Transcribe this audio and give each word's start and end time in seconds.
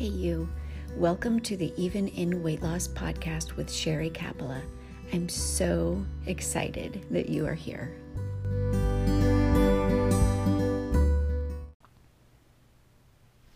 Hey, 0.00 0.06
you. 0.06 0.48
Welcome 0.96 1.40
to 1.40 1.58
the 1.58 1.74
Even 1.76 2.08
in 2.08 2.42
Weight 2.42 2.62
Loss 2.62 2.88
podcast 2.88 3.56
with 3.56 3.70
Sherry 3.70 4.08
Capella. 4.08 4.62
I'm 5.12 5.28
so 5.28 6.02
excited 6.24 7.04
that 7.10 7.28
you 7.28 7.46
are 7.46 7.52
here. 7.52 7.92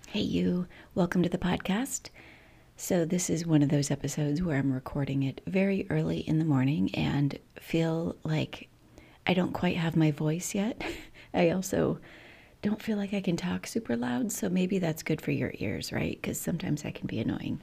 Hey, 0.08 0.20
you. 0.20 0.66
Welcome 0.94 1.22
to 1.22 1.30
the 1.30 1.38
podcast. 1.38 2.10
So, 2.76 3.06
this 3.06 3.30
is 3.30 3.46
one 3.46 3.62
of 3.62 3.70
those 3.70 3.90
episodes 3.90 4.42
where 4.42 4.58
I'm 4.58 4.70
recording 4.70 5.22
it 5.22 5.40
very 5.46 5.86
early 5.88 6.18
in 6.18 6.38
the 6.38 6.44
morning 6.44 6.94
and 6.94 7.38
feel 7.58 8.16
like 8.22 8.68
I 9.26 9.32
don't 9.32 9.54
quite 9.54 9.78
have 9.78 9.96
my 9.96 10.10
voice 10.10 10.54
yet. 10.54 10.84
I 11.32 11.48
also 11.48 12.00
don't 12.64 12.80
feel 12.80 12.96
like 12.96 13.12
I 13.12 13.20
can 13.20 13.36
talk 13.36 13.66
super 13.66 13.94
loud, 13.94 14.32
so 14.32 14.48
maybe 14.48 14.78
that's 14.78 15.02
good 15.02 15.20
for 15.20 15.32
your 15.32 15.52
ears, 15.58 15.92
right? 15.92 16.18
Because 16.20 16.40
sometimes 16.40 16.82
I 16.86 16.92
can 16.92 17.06
be 17.06 17.20
annoying. 17.20 17.60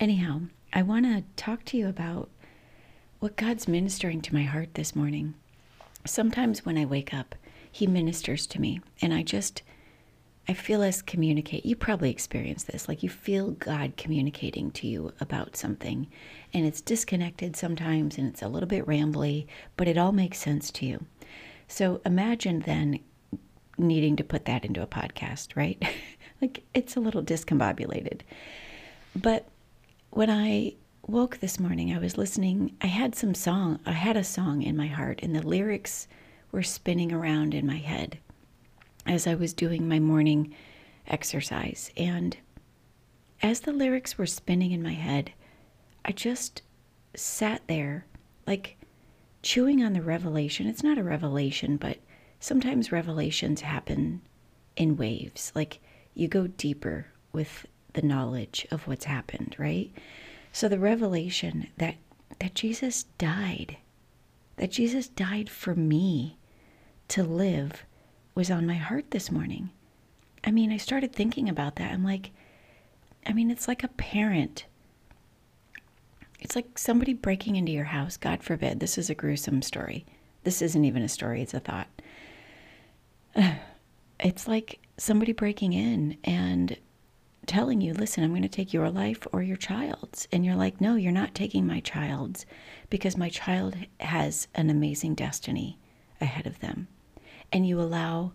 Anyhow, 0.00 0.40
I 0.72 0.80
want 0.80 1.04
to 1.04 1.22
talk 1.36 1.66
to 1.66 1.76
you 1.76 1.86
about 1.86 2.30
what 3.20 3.36
God's 3.36 3.68
ministering 3.68 4.22
to 4.22 4.32
my 4.32 4.44
heart 4.44 4.72
this 4.72 4.96
morning. 4.96 5.34
Sometimes 6.06 6.64
when 6.64 6.78
I 6.78 6.86
wake 6.86 7.12
up, 7.12 7.34
He 7.70 7.86
ministers 7.86 8.46
to 8.46 8.58
me, 8.58 8.80
and 9.02 9.12
I 9.12 9.22
just, 9.22 9.60
I 10.48 10.54
feel 10.54 10.80
us 10.80 11.02
communicate. 11.02 11.66
You 11.66 11.76
probably 11.76 12.10
experience 12.10 12.64
this. 12.64 12.88
Like 12.88 13.02
you 13.02 13.10
feel 13.10 13.50
God 13.50 13.98
communicating 13.98 14.70
to 14.70 14.86
you 14.86 15.12
about 15.20 15.56
something, 15.56 16.06
and 16.54 16.64
it's 16.64 16.80
disconnected 16.80 17.54
sometimes, 17.54 18.16
and 18.16 18.26
it's 18.26 18.40
a 18.40 18.48
little 18.48 18.68
bit 18.68 18.86
rambly, 18.86 19.46
but 19.76 19.88
it 19.88 19.98
all 19.98 20.12
makes 20.12 20.38
sense 20.38 20.70
to 20.70 20.86
you. 20.86 21.04
So 21.66 22.00
imagine 22.06 22.60
then 22.60 23.00
needing 23.78 24.16
to 24.16 24.24
put 24.24 24.44
that 24.46 24.64
into 24.64 24.82
a 24.82 24.86
podcast, 24.86 25.56
right? 25.56 25.82
like 26.40 26.64
it's 26.74 26.96
a 26.96 27.00
little 27.00 27.22
discombobulated. 27.22 28.20
But 29.14 29.48
when 30.10 30.30
I 30.30 30.74
woke 31.06 31.38
this 31.38 31.58
morning, 31.58 31.94
I 31.94 31.98
was 31.98 32.18
listening. 32.18 32.76
I 32.80 32.86
had 32.86 33.14
some 33.14 33.34
song, 33.34 33.80
I 33.86 33.92
had 33.92 34.16
a 34.16 34.24
song 34.24 34.62
in 34.62 34.76
my 34.76 34.86
heart, 34.86 35.20
and 35.22 35.34
the 35.34 35.46
lyrics 35.46 36.06
were 36.52 36.62
spinning 36.62 37.12
around 37.12 37.54
in 37.54 37.66
my 37.66 37.78
head 37.78 38.18
as 39.06 39.26
I 39.26 39.34
was 39.34 39.52
doing 39.52 39.88
my 39.88 39.98
morning 39.98 40.54
exercise. 41.06 41.90
And 41.96 42.36
as 43.42 43.60
the 43.60 43.72
lyrics 43.72 44.18
were 44.18 44.26
spinning 44.26 44.72
in 44.72 44.82
my 44.82 44.92
head, 44.92 45.32
I 46.04 46.12
just 46.12 46.62
sat 47.14 47.62
there 47.66 48.06
like 48.46 48.76
chewing 49.42 49.82
on 49.82 49.92
the 49.92 50.02
revelation. 50.02 50.66
It's 50.66 50.82
not 50.82 50.98
a 50.98 51.02
revelation, 51.04 51.76
but 51.76 51.98
sometimes 52.40 52.92
revelations 52.92 53.60
happen 53.60 54.20
in 54.76 54.96
waves. 54.96 55.52
Like 55.54 55.80
you 56.14 56.28
go 56.28 56.46
deeper 56.46 57.06
with 57.32 57.66
the 57.92 58.02
knowledge 58.02 58.66
of 58.70 58.86
what's 58.86 59.04
happened, 59.04 59.56
right? 59.58 59.90
So 60.52 60.68
the 60.68 60.78
revelation 60.78 61.68
that 61.78 61.96
that 62.40 62.54
Jesus 62.54 63.04
died, 63.16 63.78
that 64.56 64.70
Jesus 64.70 65.08
died 65.08 65.50
for 65.50 65.74
me 65.74 66.36
to 67.08 67.22
live 67.24 67.84
was 68.34 68.50
on 68.50 68.66
my 68.66 68.74
heart 68.74 69.10
this 69.10 69.30
morning. 69.30 69.70
I 70.44 70.50
mean, 70.50 70.70
I 70.70 70.76
started 70.76 71.12
thinking 71.12 71.48
about 71.48 71.76
that. 71.76 71.90
I'm 71.90 72.04
like, 72.04 72.30
I 73.26 73.32
mean, 73.32 73.50
it's 73.50 73.66
like 73.66 73.82
a 73.82 73.88
parent. 73.88 74.66
It's 76.38 76.54
like 76.54 76.78
somebody 76.78 77.12
breaking 77.12 77.56
into 77.56 77.72
your 77.72 77.84
house. 77.84 78.16
God 78.16 78.42
forbid. 78.44 78.78
This 78.78 78.96
is 78.96 79.10
a 79.10 79.14
gruesome 79.14 79.62
story. 79.62 80.06
This 80.44 80.62
isn't 80.62 80.84
even 80.84 81.02
a 81.02 81.08
story, 81.08 81.42
it's 81.42 81.54
a 81.54 81.60
thought. 81.60 81.88
it's 84.20 84.48
like 84.48 84.80
somebody 84.96 85.32
breaking 85.32 85.72
in 85.72 86.18
and 86.24 86.76
telling 87.46 87.80
you, 87.80 87.94
listen, 87.94 88.22
I'm 88.22 88.30
going 88.30 88.42
to 88.42 88.48
take 88.48 88.72
your 88.72 88.90
life 88.90 89.26
or 89.32 89.42
your 89.42 89.56
child's. 89.56 90.28
And 90.30 90.44
you're 90.44 90.54
like, 90.54 90.80
no, 90.80 90.96
you're 90.96 91.10
not 91.10 91.34
taking 91.34 91.66
my 91.66 91.80
child's 91.80 92.46
because 92.90 93.16
my 93.16 93.30
child 93.30 93.74
has 94.00 94.48
an 94.54 94.70
amazing 94.70 95.14
destiny 95.14 95.78
ahead 96.20 96.46
of 96.46 96.60
them. 96.60 96.88
And 97.50 97.66
you 97.66 97.80
allow 97.80 98.32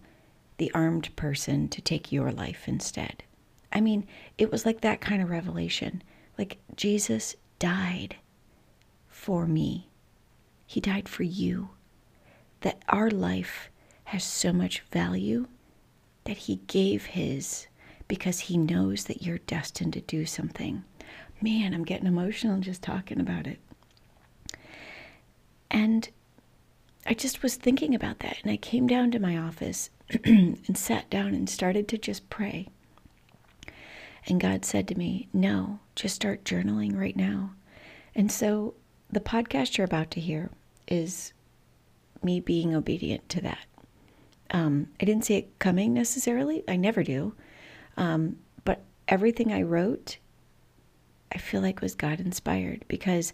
the 0.58 0.72
armed 0.74 1.16
person 1.16 1.68
to 1.70 1.82
take 1.82 2.12
your 2.12 2.32
life 2.32 2.68
instead. 2.68 3.24
I 3.72 3.82
mean, 3.82 4.08
it 4.38 4.52
was 4.52 4.66
like 4.66 4.82
that 4.82 5.02
kind 5.02 5.22
of 5.22 5.30
revelation. 5.30 6.02
Like 6.38 6.58
Jesus 6.76 7.36
died 7.60 8.16
for 9.10 9.46
me, 9.46 9.90
He 10.66 10.82
died 10.82 11.08
for 11.08 11.24
you. 11.24 11.70
That 12.62 12.82
our 12.90 13.10
life 13.10 13.70
has 14.06 14.24
so 14.24 14.54
much 14.54 14.82
value 14.92 15.48
that 16.26 16.38
he 16.38 16.58
gave 16.68 17.06
his 17.06 17.68
because 18.08 18.42
he 18.42 18.58
knows 18.58 19.06
that 19.06 19.22
you're 19.24 19.40
destined 19.40 19.94
to 19.94 20.02
do 20.02 20.26
something. 20.26 20.84
Man, 21.42 21.74
I'm 21.74 21.84
getting 21.84 22.08
emotional 22.08 22.60
just 22.60 22.82
talking 22.82 23.20
about 23.20 23.48
it. 23.48 23.60
And 25.72 26.10
I 27.06 27.14
just 27.14 27.44
was 27.44 27.56
thinking 27.56 27.94
about 27.96 28.20
that. 28.20 28.38
And 28.44 28.52
I 28.52 28.58
came 28.58 28.88
down 28.88 29.12
to 29.12 29.20
my 29.20 29.38
office 29.38 29.90
and 30.24 30.78
sat 30.78 31.10
down 31.10 31.34
and 31.34 31.50
started 31.50 31.88
to 31.90 31.98
just 31.98 32.30
pray. 32.30 32.68
And 34.28 34.40
God 34.40 34.64
said 34.64 34.88
to 34.88 34.96
me, 34.96 35.28
No, 35.34 35.80
just 35.96 36.16
start 36.16 36.46
journaling 36.46 36.98
right 36.98 37.16
now. 37.16 37.52
And 38.16 38.32
so 38.32 38.76
the 39.12 39.20
podcast 39.20 39.78
you're 39.78 39.86
about 39.86 40.12
to 40.12 40.22
hear 40.22 40.50
is 40.88 41.34
me 42.22 42.40
being 42.40 42.74
obedient 42.74 43.28
to 43.30 43.42
that. 43.42 43.66
Um, 44.54 44.88
I 45.02 45.06
didn't 45.06 45.26
see 45.26 45.36
it 45.36 45.60
coming 45.60 45.94
necessarily. 45.94 46.64
I 46.68 46.76
never 46.76 47.04
do. 47.04 47.34
Um, 47.98 48.38
but 48.64 48.84
everything 49.08 49.52
I 49.52 49.64
wrote, 49.64 50.18
I 51.34 51.40
feel 51.40 51.62
like 51.62 51.82
was 51.82 51.96
God 51.96 52.20
inspired 52.20 52.86
because 52.88 53.34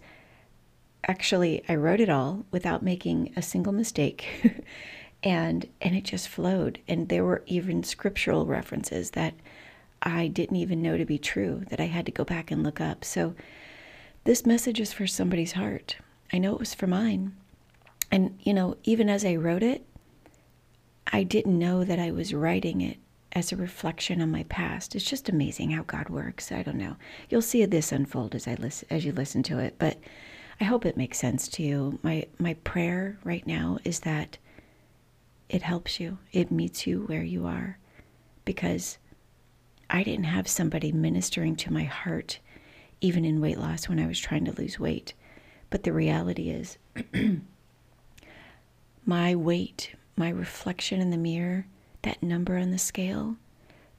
actually 1.07 1.63
I 1.67 1.75
wrote 1.75 1.99
it 1.99 2.09
all 2.09 2.45
without 2.51 2.81
making 2.81 3.33
a 3.35 3.41
single 3.41 3.73
mistake. 3.73 4.25
and 5.23 5.67
and 5.81 5.95
it 5.95 6.05
just 6.05 6.29
flowed. 6.29 6.79
And 6.87 7.09
there 7.09 7.25
were 7.25 7.43
even 7.45 7.83
scriptural 7.83 8.45
references 8.45 9.11
that 9.11 9.33
I 10.01 10.27
didn't 10.27 10.55
even 10.55 10.81
know 10.81 10.97
to 10.97 11.05
be 11.05 11.17
true 11.17 11.65
that 11.69 11.81
I 11.81 11.85
had 11.85 12.05
to 12.05 12.11
go 12.11 12.23
back 12.23 12.51
and 12.51 12.63
look 12.63 12.79
up. 12.79 13.03
So 13.03 13.35
this 14.23 14.45
message 14.45 14.79
is 14.79 14.93
for 14.93 15.07
somebody's 15.07 15.53
heart. 15.53 15.97
I 16.31 16.37
know 16.37 16.53
it 16.53 16.59
was 16.59 16.73
for 16.73 16.87
mine. 16.87 17.35
And 18.11 18.39
you 18.41 18.53
know, 18.53 18.77
even 18.83 19.09
as 19.09 19.25
I 19.25 19.35
wrote 19.35 19.63
it, 19.63 19.85
I 21.11 21.23
didn't 21.23 21.57
know 21.57 21.83
that 21.83 21.99
I 21.99 22.11
was 22.11 22.33
writing 22.33 22.81
it 22.81 22.97
as 23.31 23.51
a 23.51 23.55
reflection 23.55 24.21
on 24.21 24.31
my 24.31 24.43
past. 24.43 24.95
It's 24.95 25.05
just 25.05 25.29
amazing 25.29 25.71
how 25.71 25.83
God 25.83 26.09
works. 26.09 26.51
I 26.51 26.63
don't 26.63 26.77
know. 26.77 26.95
You'll 27.29 27.41
see 27.41 27.63
this 27.65 27.91
unfold 27.91 28.35
as 28.35 28.47
I 28.47 28.55
listen 28.55 28.87
as 28.89 29.05
you 29.05 29.11
listen 29.11 29.43
to 29.43 29.59
it, 29.59 29.75
but 29.79 29.97
I 30.59 30.63
hope 30.65 30.85
it 30.85 30.97
makes 30.97 31.19
sense 31.19 31.47
to 31.49 31.63
you. 31.63 31.99
My 32.03 32.25
my 32.37 32.55
prayer 32.55 33.17
right 33.23 33.45
now 33.45 33.79
is 33.83 34.01
that 34.01 34.37
it 35.47 35.61
helps 35.61 35.99
you. 35.99 36.17
It 36.31 36.51
meets 36.51 36.85
you 36.85 37.01
where 37.01 37.23
you 37.23 37.45
are 37.45 37.77
because 38.45 38.97
I 39.89 40.03
didn't 40.03 40.25
have 40.25 40.47
somebody 40.47 40.91
ministering 40.91 41.55
to 41.57 41.73
my 41.73 41.83
heart 41.83 42.39
even 43.01 43.25
in 43.25 43.41
weight 43.41 43.57
loss 43.57 43.87
when 43.87 43.99
I 43.99 44.07
was 44.07 44.19
trying 44.19 44.45
to 44.45 44.51
lose 44.59 44.79
weight. 44.79 45.13
But 45.69 45.83
the 45.83 45.93
reality 45.93 46.49
is 46.49 46.77
my 49.05 49.35
weight 49.35 49.95
my 50.19 50.29
reflection 50.29 50.99
in 50.99 51.11
the 51.11 51.17
mirror, 51.17 51.65
that 52.01 52.21
number 52.21 52.57
on 52.57 52.71
the 52.71 52.77
scale, 52.77 53.37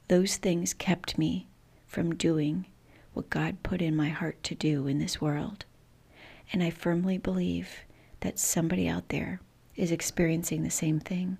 those 0.07 0.37
things 0.37 0.71
kept 0.73 1.17
me 1.17 1.47
from 1.87 2.13
doing 2.15 2.67
what 3.13 3.29
God 3.29 3.63
put 3.63 3.81
in 3.81 3.95
my 3.95 4.09
heart 4.09 4.41
to 4.43 4.55
do 4.55 4.85
in 4.85 4.99
this 4.99 5.19
world. 5.19 5.65
And 6.53 6.61
I 6.61 6.69
firmly 6.69 7.17
believe 7.17 7.69
that 8.19 8.37
somebody 8.37 8.87
out 8.87 9.09
there 9.09 9.41
is 9.75 9.91
experiencing 9.91 10.61
the 10.61 10.69
same 10.69 10.99
thing. 10.99 11.39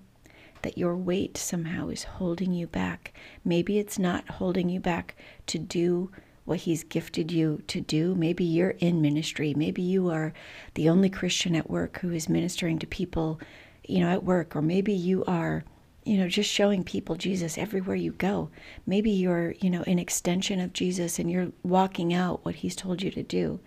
That 0.63 0.77
your 0.77 0.95
weight 0.95 1.37
somehow 1.37 1.89
is 1.89 2.03
holding 2.03 2.51
you 2.51 2.65
back. 2.65 3.13
Maybe 3.45 3.77
it's 3.77 3.99
not 3.99 4.27
holding 4.29 4.67
you 4.67 4.79
back 4.79 5.15
to 5.47 5.59
do 5.59 6.11
what 6.45 6.59
He's 6.59 6.83
gifted 6.83 7.31
you 7.31 7.61
to 7.67 7.81
do. 7.81 8.15
Maybe 8.15 8.43
you're 8.43 8.71
in 8.71 9.01
ministry. 9.01 9.53
Maybe 9.55 9.81
you 9.81 10.09
are 10.09 10.33
the 10.73 10.89
only 10.89 11.09
Christian 11.09 11.55
at 11.55 11.69
work 11.69 11.99
who 11.99 12.11
is 12.11 12.27
ministering 12.27 12.79
to 12.79 12.87
people 12.87 13.39
you 13.85 13.99
know, 13.99 14.09
at 14.09 14.23
work, 14.23 14.55
or 14.55 14.61
maybe 14.61 14.93
you 14.93 15.23
are, 15.25 15.63
you 16.03 16.17
know, 16.17 16.27
just 16.27 16.49
showing 16.49 16.83
people 16.83 17.15
Jesus 17.15 17.57
everywhere 17.57 17.95
you 17.95 18.11
go. 18.13 18.49
Maybe 18.85 19.11
you're, 19.11 19.51
you 19.59 19.69
know, 19.69 19.83
an 19.83 19.99
extension 19.99 20.59
of 20.59 20.73
Jesus 20.73 21.19
and 21.19 21.29
you're 21.29 21.51
walking 21.63 22.13
out 22.13 22.43
what 22.45 22.55
he's 22.55 22.75
told 22.75 23.01
you 23.01 23.11
to 23.11 23.23
do. 23.23 23.59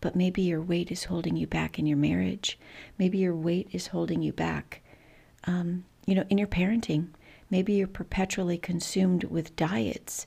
But 0.00 0.16
maybe 0.16 0.42
your 0.42 0.60
weight 0.60 0.90
is 0.90 1.04
holding 1.04 1.36
you 1.36 1.46
back 1.46 1.78
in 1.78 1.86
your 1.86 1.96
marriage. 1.96 2.58
Maybe 2.98 3.18
your 3.18 3.34
weight 3.34 3.68
is 3.72 3.88
holding 3.88 4.22
you 4.22 4.32
back, 4.32 4.82
um, 5.44 5.84
you 6.06 6.14
know, 6.14 6.24
in 6.28 6.38
your 6.38 6.48
parenting. 6.48 7.08
Maybe 7.50 7.74
you're 7.74 7.86
perpetually 7.86 8.58
consumed 8.58 9.24
with 9.24 9.56
diets, 9.56 10.26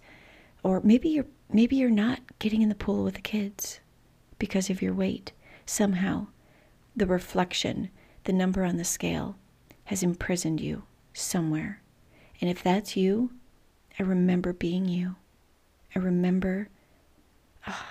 or 0.63 0.81
maybe 0.81 1.09
you're 1.09 1.25
maybe 1.51 1.75
you're 1.75 1.89
not 1.89 2.19
getting 2.39 2.61
in 2.61 2.69
the 2.69 2.75
pool 2.75 3.03
with 3.03 3.15
the 3.15 3.21
kids 3.21 3.79
because 4.39 4.69
of 4.69 4.81
your 4.81 4.93
weight. 4.93 5.31
Somehow, 5.65 6.27
the 6.95 7.05
reflection 7.05 7.89
the 8.27 8.33
number 8.33 8.65
on 8.65 8.75
the 8.75 8.83
scale 8.83 9.37
has 9.85 10.03
imprisoned 10.03 10.59
you 10.59 10.83
somewhere. 11.13 11.81
And 12.41 12.49
if 12.49 12.61
that's 12.61 12.97
you, 12.97 13.31
I 13.97 14.03
remember 14.03 14.51
being 14.51 14.85
you. 14.85 15.15
I 15.95 15.99
remember, 15.99 16.67
oh, 17.65 17.85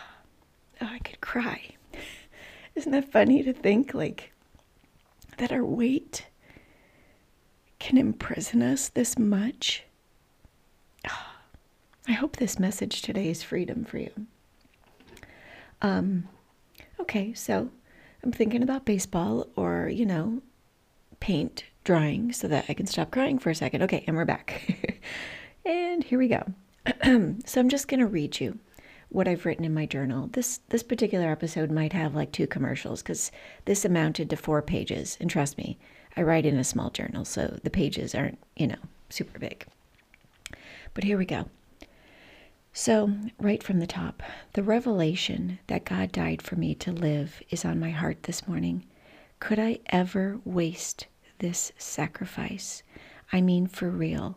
oh, 0.82 0.86
I 0.86 0.98
could 0.98 1.22
cry. 1.22 1.70
Isn't 2.74 2.92
that 2.92 3.10
funny 3.10 3.42
to 3.44 3.54
think 3.54 3.94
like 3.94 4.30
that 5.38 5.52
our 5.52 5.64
weight 5.64 6.26
can 7.78 7.96
imprison 7.96 8.62
us 8.62 8.90
this 8.90 9.18
much? 9.18 9.84
Oh, 11.08 11.28
I 12.06 12.12
hope 12.12 12.36
this 12.36 12.58
message 12.58 13.00
today 13.00 13.30
is 13.30 13.42
freedom 13.42 13.86
for 13.86 13.96
you. 13.96 14.12
Um, 15.80 16.28
okay, 17.00 17.32
so 17.32 17.70
I'm 18.26 18.32
thinking 18.32 18.64
about 18.64 18.84
baseball 18.84 19.46
or, 19.54 19.88
you 19.88 20.04
know, 20.04 20.42
paint 21.20 21.62
drying 21.84 22.32
so 22.32 22.48
that 22.48 22.64
I 22.68 22.74
can 22.74 22.88
stop 22.88 23.12
crying 23.12 23.38
for 23.38 23.50
a 23.50 23.54
second. 23.54 23.82
Okay, 23.84 24.02
and 24.04 24.16
we're 24.16 24.24
back. 24.24 25.00
and 25.64 26.02
here 26.02 26.18
we 26.18 26.26
go. 26.26 26.42
so 27.44 27.60
I'm 27.60 27.68
just 27.68 27.86
going 27.86 28.00
to 28.00 28.06
read 28.06 28.40
you 28.40 28.58
what 29.10 29.28
I've 29.28 29.46
written 29.46 29.64
in 29.64 29.72
my 29.72 29.86
journal. 29.86 30.26
This 30.26 30.58
this 30.70 30.82
particular 30.82 31.30
episode 31.30 31.70
might 31.70 31.92
have 31.92 32.16
like 32.16 32.32
two 32.32 32.48
commercials 32.48 33.00
cuz 33.00 33.30
this 33.64 33.84
amounted 33.84 34.28
to 34.30 34.36
4 34.36 34.60
pages 34.60 35.16
and 35.20 35.30
trust 35.30 35.56
me, 35.56 35.78
I 36.16 36.22
write 36.22 36.46
in 36.46 36.58
a 36.58 36.64
small 36.64 36.90
journal, 36.90 37.24
so 37.24 37.60
the 37.62 37.70
pages 37.70 38.12
aren't, 38.12 38.40
you 38.56 38.66
know, 38.66 38.82
super 39.08 39.38
big. 39.38 39.66
But 40.94 41.04
here 41.04 41.16
we 41.16 41.26
go. 41.26 41.48
So, 42.78 43.10
right 43.40 43.62
from 43.62 43.78
the 43.78 43.86
top, 43.86 44.22
the 44.52 44.62
revelation 44.62 45.60
that 45.66 45.86
God 45.86 46.12
died 46.12 46.42
for 46.42 46.56
me 46.56 46.74
to 46.74 46.92
live 46.92 47.42
is 47.48 47.64
on 47.64 47.80
my 47.80 47.88
heart 47.88 48.24
this 48.24 48.46
morning. 48.46 48.84
Could 49.40 49.58
I 49.58 49.78
ever 49.86 50.40
waste 50.44 51.06
this 51.38 51.72
sacrifice? 51.78 52.82
I 53.32 53.40
mean, 53.40 53.66
for 53.66 53.88
real. 53.88 54.36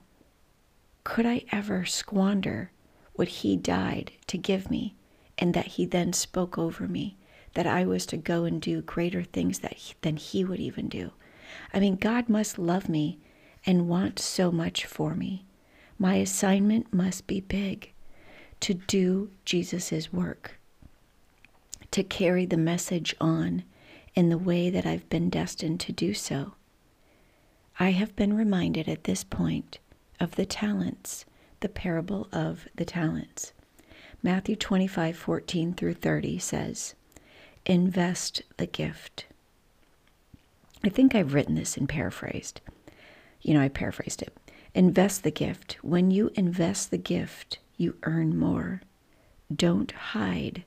Could 1.03 1.25
I 1.25 1.43
ever 1.51 1.83
squander 1.83 2.71
what 3.11 3.27
He 3.27 3.57
died 3.57 4.13
to 4.27 4.37
give 4.37 4.71
me 4.71 4.95
and 5.37 5.53
that 5.53 5.67
He 5.67 5.85
then 5.85 6.13
spoke 6.13 6.57
over 6.57 6.87
me, 6.87 7.17
that 7.55 7.67
I 7.67 7.83
was 7.83 8.05
to 8.05 8.15
go 8.15 8.45
and 8.45 8.61
do 8.61 8.81
greater 8.81 9.21
things 9.21 9.59
that 9.59 9.73
he, 9.73 9.95
than 10.01 10.15
He 10.15 10.45
would 10.45 10.61
even 10.61 10.87
do? 10.87 11.11
I 11.73 11.81
mean, 11.81 11.97
God 11.97 12.29
must 12.29 12.57
love 12.57 12.87
me 12.87 13.19
and 13.65 13.89
want 13.89 14.17
so 14.17 14.49
much 14.49 14.85
for 14.85 15.13
me. 15.13 15.45
My 15.97 16.15
assignment 16.15 16.93
must 16.93 17.27
be 17.27 17.41
big 17.41 17.91
to 18.61 18.73
do 18.73 19.29
Jesus' 19.45 20.11
work, 20.11 20.59
to 21.91 22.03
carry 22.03 22.45
the 22.45 22.57
message 22.57 23.15
on 23.19 23.63
in 24.15 24.29
the 24.29 24.37
way 24.37 24.69
that 24.69 24.85
I've 24.85 25.07
been 25.09 25.29
destined 25.29 25.79
to 25.81 25.91
do 25.91 26.13
so. 26.13 26.53
I 27.79 27.91
have 27.91 28.15
been 28.15 28.35
reminded 28.35 28.89
at 28.89 29.05
this 29.05 29.23
point 29.23 29.79
of 30.19 30.35
the 30.35 30.45
talents, 30.45 31.25
the 31.61 31.69
parable 31.69 32.27
of 32.33 32.67
the 32.75 32.85
talents. 32.85 33.53
Matthew 34.21 34.57
25, 34.57 35.15
14 35.15 35.73
through 35.73 35.93
30 35.93 36.39
says, 36.39 36.95
Invest 37.65 38.41
the 38.57 38.65
gift. 38.65 39.25
I 40.83 40.89
think 40.89 41.15
I've 41.15 41.33
written 41.33 41.55
this 41.55 41.77
and 41.77 41.87
paraphrased. 41.87 42.59
You 43.41 43.53
know, 43.53 43.61
I 43.61 43.69
paraphrased 43.69 44.21
it. 44.21 44.35
Invest 44.73 45.23
the 45.23 45.31
gift. 45.31 45.77
When 45.81 46.11
you 46.11 46.31
invest 46.35 46.91
the 46.91 46.97
gift, 46.97 47.59
you 47.79 47.95
earn 48.03 48.37
more. 48.37 48.81
Don't 49.53 49.91
hide 49.91 50.63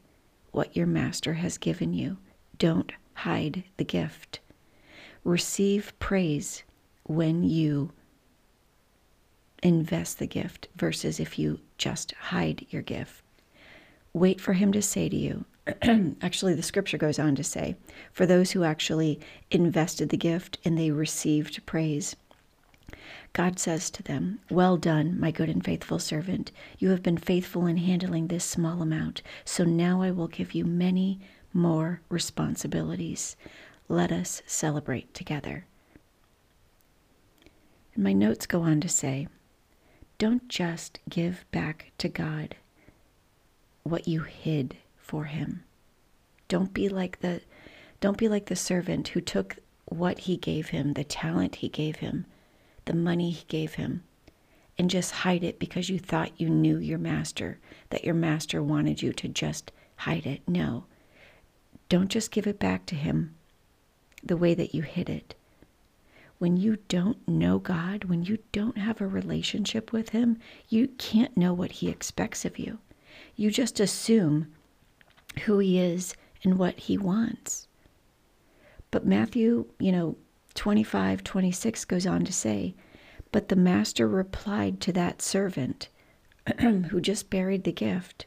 what 0.50 0.76
your 0.76 0.87
master 0.87 1.35
has 1.35 1.59
given 1.59 1.93
you. 1.93 2.17
Don't 2.59 2.93
hide 3.14 3.64
the 3.76 3.85
gift. 3.85 4.41
Receive 5.25 5.93
praise 5.99 6.62
when 7.05 7.44
you 7.44 7.93
invest 9.62 10.19
the 10.19 10.26
gift 10.26 10.69
versus 10.76 11.20
if 11.20 11.38
you 11.38 11.61
just 11.79 12.12
hide 12.12 12.67
your 12.70 12.82
gift. 12.82 13.23
Wait 14.12 14.41
for 14.41 14.55
him 14.55 14.73
to 14.73 14.82
say 14.82 15.08
to 15.08 15.17
you, 15.17 15.44
actually, 16.23 16.55
the 16.55 16.62
scripture 16.62 16.99
goes 16.99 17.19
on 17.19 17.37
to 17.37 17.44
say, 17.44 17.76
for 18.12 18.26
those 18.26 18.50
who 18.50 18.65
actually 18.65 19.20
invested 19.50 20.08
the 20.08 20.17
gift 20.17 20.58
and 20.65 20.76
they 20.76 20.91
received 20.91 21.65
praise, 21.67 22.17
God 23.32 23.58
says 23.58 23.90
to 23.90 24.02
them, 24.02 24.40
Well 24.50 24.76
done, 24.76 25.19
my 25.19 25.31
good 25.31 25.49
and 25.49 25.64
faithful 25.64 25.99
servant. 25.99 26.52
You 26.79 26.90
have 26.90 27.02
been 27.02 27.17
faithful 27.17 27.67
in 27.67 27.79
handling 27.79 28.26
this 28.26 28.44
small 28.44 28.82
amount, 28.82 29.23
so 29.44 29.64
now 29.64 30.02
I 30.02 30.11
will 30.11 30.29
give 30.29 30.55
you 30.55 30.64
many 30.64 31.19
more 31.52 32.02
responsibilities. 32.08 33.37
Let 33.88 34.12
us 34.12 34.43
celebrate 34.46 35.14
together. 35.14 35.67
And 37.94 38.05
my 38.05 38.12
notes 38.12 38.46
go 38.46 38.62
on 38.62 38.81
to 38.82 38.88
say, 38.88 39.29
Don't 40.19 40.49
just 40.49 40.99
give 41.08 41.44
back 41.52 41.93
to 41.99 42.08
God 42.08 42.56
what 43.82 44.06
you 44.06 44.23
hid 44.23 44.76
for 44.96 45.25
him. 45.25 45.64
Don't 46.49 46.75
be 46.75 46.88
like 46.88 47.20
the 47.20 47.40
don't 48.00 48.19
be 48.19 48.29
like 48.29 48.46
the 48.46 48.56
servant 48.56 49.08
who 49.08 49.20
took 49.20 49.56
what 49.87 50.20
he 50.20 50.37
gave 50.37 50.70
him, 50.70 50.94
the 50.94 51.05
talent 51.05 51.56
he 51.56 51.69
gave 51.69 51.96
him, 51.96 52.26
the 52.84 52.94
money 52.94 53.31
he 53.31 53.44
gave 53.46 53.75
him 53.75 54.02
and 54.79 54.90
just 54.90 55.12
hide 55.12 55.44
it 55.44 55.58
because 55.58 55.88
you 55.88 55.99
thought 55.99 56.40
you 56.40 56.49
knew 56.49 56.79
your 56.79 56.99
master, 56.99 57.58
that 57.90 58.05
your 58.05 58.14
master 58.14 58.62
wanted 58.62 59.02
you 59.02 59.12
to 59.12 59.29
just 59.29 59.70
hide 59.96 60.26
it. 60.26 60.40
No. 60.49 60.84
Don't 61.88 62.08
just 62.08 62.31
give 62.31 62.46
it 62.46 62.58
back 62.58 62.87
to 62.87 62.94
him 62.94 63.34
the 64.25 64.37
way 64.37 64.55
that 64.55 64.75
you 64.75 64.82
hid 64.82 65.11
it. 65.11 65.34
When 66.38 66.56
you 66.56 66.79
don't 66.88 67.29
know 67.29 67.58
God, 67.58 68.05
when 68.05 68.25
you 68.25 68.38
don't 68.50 68.79
have 68.79 69.00
a 69.00 69.06
relationship 69.06 69.93
with 69.93 70.08
him, 70.08 70.38
you 70.69 70.88
can't 70.88 71.37
know 71.37 71.52
what 71.55 71.73
he 71.73 71.88
expects 71.88 72.44
of 72.44 72.58
you. 72.58 72.79
You 73.37 73.50
just 73.50 73.79
assume 73.79 74.52
who 75.44 75.58
he 75.58 75.79
is 75.79 76.17
and 76.43 76.58
what 76.58 76.79
he 76.79 76.99
wants. 76.99 77.69
But 78.90 79.06
Matthew, 79.06 79.67
you 79.79 79.93
know, 79.93 80.17
25, 80.54 81.25
26 81.25 81.84
goes 81.84 82.06
on 82.06 82.25
to 82.25 82.32
say, 82.32 82.75
But 83.31 83.49
the 83.49 83.56
master 83.56 84.06
replied 84.06 84.81
to 84.82 84.93
that 84.93 85.22
servant 85.22 85.88
who 86.60 87.00
just 87.00 87.31
buried 87.31 87.64
the 87.64 87.72
gift, 87.72 88.26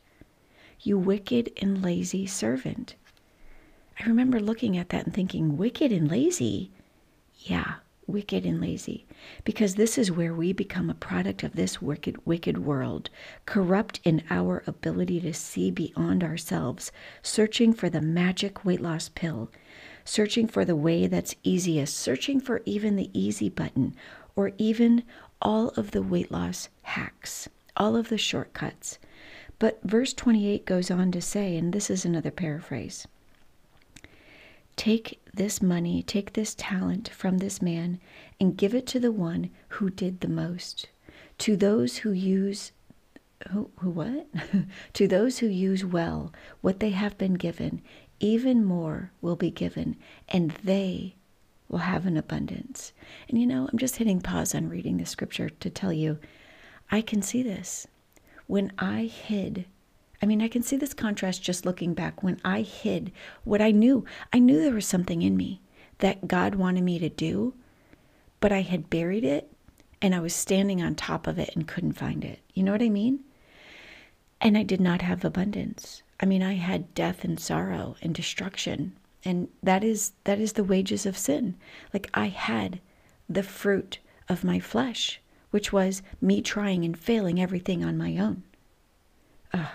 You 0.81 0.97
wicked 0.97 1.51
and 1.61 1.81
lazy 1.81 2.25
servant. 2.25 2.95
I 3.99 4.07
remember 4.07 4.39
looking 4.39 4.77
at 4.77 4.89
that 4.89 5.05
and 5.05 5.13
thinking, 5.13 5.57
Wicked 5.57 5.91
and 5.91 6.09
lazy? 6.09 6.71
Yeah, 7.37 7.75
wicked 8.07 8.45
and 8.45 8.61
lazy. 8.61 9.05
Because 9.43 9.75
this 9.75 9.97
is 9.97 10.11
where 10.11 10.33
we 10.33 10.53
become 10.53 10.89
a 10.89 10.95
product 10.95 11.43
of 11.43 11.53
this 11.53 11.81
wicked, 11.81 12.25
wicked 12.25 12.57
world, 12.57 13.09
corrupt 13.45 13.99
in 14.03 14.23
our 14.29 14.63
ability 14.67 15.21
to 15.21 15.33
see 15.33 15.71
beyond 15.71 16.23
ourselves, 16.23 16.91
searching 17.21 17.73
for 17.73 17.89
the 17.89 18.01
magic 18.01 18.63
weight 18.65 18.81
loss 18.81 19.09
pill 19.09 19.49
searching 20.05 20.47
for 20.47 20.63
the 20.63 20.75
way 20.75 21.07
that's 21.07 21.35
easiest, 21.43 21.97
searching 21.97 22.39
for 22.39 22.61
even 22.63 22.95
the 22.95 23.09
easy 23.11 23.49
button, 23.49 23.95
or 24.35 24.51
even 24.57 25.03
all 25.41 25.69
of 25.69 25.91
the 25.91 26.01
weight 26.03 26.31
loss 26.31 26.69
hacks, 26.83 27.49
all 27.75 27.95
of 27.95 28.09
the 28.09 28.17
shortcuts. 28.17 28.99
But 29.59 29.79
verse 29.83 30.13
28 30.13 30.65
goes 30.65 30.91
on 30.91 31.11
to 31.11 31.21
say, 31.21 31.57
and 31.57 31.73
this 31.73 31.89
is 31.89 32.05
another 32.05 32.31
paraphrase 32.31 33.07
Take 34.75 35.21
this 35.33 35.61
money, 35.61 36.03
take 36.03 36.33
this 36.33 36.53
talent 36.53 37.09
from 37.09 37.37
this 37.37 37.61
man, 37.61 37.99
and 38.39 38.57
give 38.57 38.75
it 38.75 38.85
to 38.87 38.99
the 38.99 39.11
one 39.11 39.49
who 39.69 39.89
did 39.89 40.19
the 40.19 40.27
most. 40.27 40.89
To 41.39 41.55
those 41.55 41.97
who 41.97 42.11
use 42.11 42.71
who, 43.51 43.69
who 43.77 43.89
what? 43.91 44.27
to 44.93 45.07
those 45.07 45.39
who 45.39 45.47
use 45.47 45.85
well 45.85 46.33
what 46.61 46.79
they 46.79 46.91
have 46.91 47.17
been 47.17 47.35
given, 47.35 47.81
even 48.19 48.63
more 48.63 49.11
will 49.21 49.35
be 49.35 49.51
given, 49.51 49.95
and 50.29 50.51
they 50.63 51.15
will 51.67 51.79
have 51.79 52.05
an 52.05 52.17
abundance. 52.17 52.93
And 53.27 53.39
you 53.39 53.45
know, 53.45 53.67
I'm 53.71 53.77
just 53.77 53.97
hitting 53.97 54.21
pause 54.21 54.53
on 54.55 54.69
reading 54.69 54.97
the 54.97 55.05
scripture 55.05 55.49
to 55.49 55.69
tell 55.69 55.91
you, 55.91 56.19
I 56.91 57.01
can 57.01 57.21
see 57.21 57.43
this. 57.43 57.87
When 58.47 58.71
I 58.77 59.03
hid, 59.03 59.65
I 60.21 60.25
mean, 60.25 60.41
I 60.41 60.47
can 60.47 60.61
see 60.61 60.77
this 60.77 60.93
contrast 60.93 61.41
just 61.41 61.65
looking 61.65 61.93
back. 61.93 62.21
When 62.21 62.39
I 62.45 62.61
hid 62.61 63.11
what 63.43 63.61
I 63.61 63.71
knew, 63.71 64.05
I 64.31 64.39
knew 64.39 64.61
there 64.61 64.73
was 64.73 64.87
something 64.87 65.21
in 65.21 65.35
me 65.35 65.61
that 65.99 66.27
God 66.27 66.55
wanted 66.55 66.83
me 66.83 66.99
to 66.99 67.09
do, 67.09 67.53
but 68.39 68.51
I 68.51 68.61
had 68.61 68.89
buried 68.89 69.23
it 69.23 69.51
and 70.01 70.13
I 70.13 70.19
was 70.19 70.35
standing 70.35 70.81
on 70.81 70.95
top 70.95 71.25
of 71.25 71.39
it 71.39 71.51
and 71.55 71.67
couldn't 71.67 71.93
find 71.93 72.23
it. 72.23 72.39
You 72.53 72.63
know 72.63 72.71
what 72.71 72.81
I 72.81 72.89
mean? 72.89 73.21
And 74.39 74.57
I 74.57 74.63
did 74.63 74.81
not 74.81 75.01
have 75.01 75.25
abundance. 75.25 76.03
I 76.19 76.25
mean, 76.25 76.41
I 76.41 76.53
had 76.53 76.93
death 76.93 77.23
and 77.23 77.39
sorrow 77.39 77.95
and 78.01 78.15
destruction. 78.15 78.95
And 79.23 79.49
that 79.63 79.83
is 79.83 80.13
that 80.23 80.39
is 80.39 80.53
the 80.53 80.63
wages 80.63 81.05
of 81.05 81.17
sin. 81.17 81.55
Like 81.93 82.09
I 82.13 82.27
had 82.27 82.79
the 83.27 83.43
fruit 83.43 83.99
of 84.29 84.43
my 84.43 84.59
flesh, 84.59 85.19
which 85.51 85.73
was 85.73 86.01
me 86.21 86.41
trying 86.41 86.85
and 86.85 86.97
failing 86.97 87.41
everything 87.41 87.83
on 87.83 87.97
my 87.97 88.17
own. 88.17 88.43
Uh, 89.51 89.67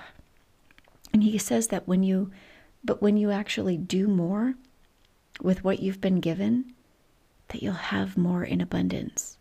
and 1.12 1.22
he 1.22 1.36
says 1.36 1.68
that 1.68 1.88
when 1.88 2.02
you 2.02 2.30
but 2.84 3.02
when 3.02 3.16
you 3.16 3.30
actually 3.30 3.76
do 3.76 4.06
more 4.06 4.54
with 5.42 5.64
what 5.64 5.80
you've 5.80 6.00
been 6.00 6.20
given, 6.20 6.72
that 7.48 7.62
you'll 7.62 7.74
have 7.74 8.16
more 8.16 8.44
in 8.44 8.60
abundance. 8.60 9.36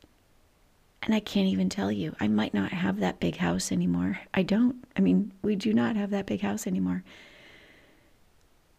And 1.02 1.16
I 1.16 1.20
can't 1.20 1.48
even 1.48 1.70
tell 1.70 1.92
you. 1.92 2.16
I 2.20 2.28
might 2.28 2.54
not 2.54 2.72
have 2.72 3.00
that 3.00 3.20
big 3.20 3.38
house 3.38 3.72
anymore. 3.72 4.20
I 4.34 4.44
don't. 4.44 4.84
I 4.98 5.02
mean, 5.02 5.32
we 5.42 5.56
do 5.56 5.74
not 5.74 5.96
have 5.96 6.10
that 6.12 6.26
big 6.26 6.42
house 6.42 6.68
anymore. 6.68 7.04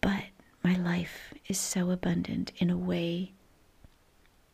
But 0.01 0.25
my 0.63 0.75
life 0.75 1.33
is 1.47 1.59
so 1.59 1.89
abundant 1.89 2.51
in 2.57 2.69
a 2.69 2.77
way 2.77 3.33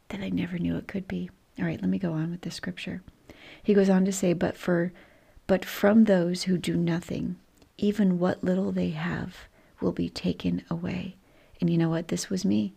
that 0.09 0.21
I 0.21 0.29
never 0.29 0.57
knew 0.57 0.77
it 0.77 0.87
could 0.87 1.07
be. 1.07 1.29
All 1.59 1.65
right, 1.65 1.81
let 1.81 1.89
me 1.89 1.99
go 1.99 2.13
on 2.13 2.31
with 2.31 2.41
the 2.41 2.51
scripture. 2.51 3.01
He 3.61 3.73
goes 3.73 3.89
on 3.89 4.05
to 4.05 4.11
say, 4.11 4.33
"But 4.33 4.55
for 4.57 4.93
but 5.45 5.65
from 5.65 6.05
those 6.05 6.43
who 6.43 6.57
do 6.57 6.77
nothing, 6.77 7.37
even 7.77 8.19
what 8.19 8.43
little 8.43 8.71
they 8.71 8.91
have 8.91 9.47
will 9.81 9.91
be 9.91 10.09
taken 10.09 10.63
away." 10.69 11.15
And 11.59 11.69
you 11.69 11.77
know 11.77 11.89
what? 11.89 12.07
This 12.07 12.29
was 12.29 12.45
me. 12.45 12.73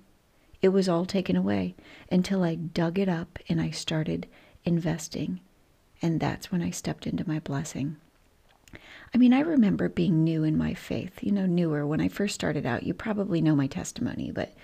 It 0.63 0.71
was 0.71 0.89
all 0.89 1.07
taken 1.07 1.37
away 1.37 1.75
until 2.11 2.43
I 2.43 2.55
dug 2.55 2.99
it 2.99 3.09
up 3.09 3.39
and 3.49 3.61
I 3.61 3.71
started 3.71 4.27
investing. 4.65 5.41
And 6.03 6.21
that's 6.21 6.51
when 6.51 6.63
I 6.63 6.71
stepped 6.71 7.07
into 7.07 7.29
my 7.29 7.39
blessing. 7.41 7.97
I 9.13 9.19
mean, 9.19 9.33
I 9.33 9.41
remember 9.41 9.89
being 9.89 10.23
new 10.23 10.45
in 10.45 10.57
my 10.57 10.75
faith, 10.75 11.23
you 11.23 11.33
know, 11.33 11.47
newer. 11.47 11.87
When 11.87 12.01
I 12.01 12.09
first 12.09 12.35
started 12.35 12.65
out, 12.65 12.85
you 12.85 12.95
probably 12.95 13.41
know 13.41 13.57
my 13.57 13.67
testimony, 13.67 14.31
but 14.31 14.55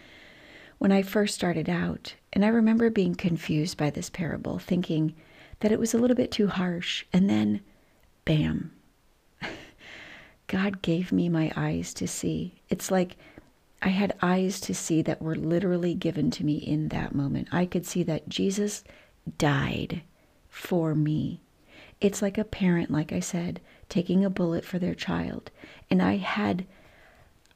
when 0.79 0.93
I 0.93 1.03
first 1.03 1.35
started 1.35 1.69
out, 1.69 2.15
and 2.33 2.45
I 2.45 2.49
remember 2.49 2.91
being 2.91 3.15
confused 3.15 3.77
by 3.77 3.91
this 3.91 4.11
parable, 4.11 4.59
thinking 4.59 5.15
that 5.61 5.73
it 5.73 5.81
was 5.81 5.95
a 5.95 5.99
little 5.99 6.17
bit 6.17 6.31
too 6.31 6.49
harsh. 6.49 7.05
And 7.13 7.29
then, 7.29 7.61
bam, 8.25 8.73
God 10.47 10.83
gave 10.83 11.13
me 11.13 11.29
my 11.29 11.51
eyes 11.57 11.95
to 11.95 12.07
see. 12.07 12.61
It's 12.69 12.91
like 12.91 13.17
I 13.83 13.89
had 13.89 14.17
eyes 14.23 14.61
to 14.61 14.75
see 14.75 15.03
that 15.03 15.23
were 15.23 15.37
literally 15.37 15.95
given 15.95 16.31
to 16.33 16.45
me 16.45 16.57
in 16.57 16.89
that 16.89 17.15
moment. 17.15 17.49
I 17.53 17.67
could 17.67 17.87
see 17.87 18.03
that 18.05 18.29
Jesus 18.29 18.85
died 19.39 20.03
for 20.49 20.95
me. 20.95 21.41
It's 22.01 22.23
like 22.23 22.39
a 22.39 22.45
parent, 22.45 22.91
like 22.91 23.13
I 23.13 23.21
said, 23.21 23.61
taking 23.89 24.25
a 24.25 24.31
bullet 24.31 24.65
for 24.65 24.79
their 24.79 24.95
child. 24.95 25.51
And 25.91 26.03
I 26.03 26.17
had 26.17 26.67